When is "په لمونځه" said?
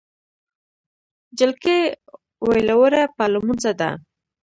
3.15-3.71